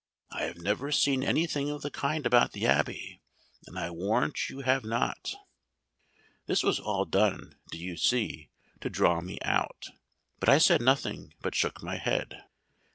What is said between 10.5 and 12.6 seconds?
said nothing, but shook my head.